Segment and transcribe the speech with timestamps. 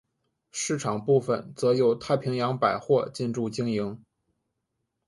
[0.51, 4.03] 商场部份则由太平洋百货进驻经营。